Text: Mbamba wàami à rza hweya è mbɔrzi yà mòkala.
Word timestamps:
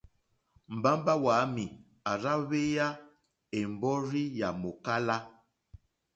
Mbamba 0.75 1.13
wàami 1.23 1.65
à 2.09 2.11
rza 2.19 2.33
hweya 2.45 2.87
è 3.57 3.59
mbɔrzi 3.73 4.23
yà 4.39 4.49
mòkala. 4.61 5.17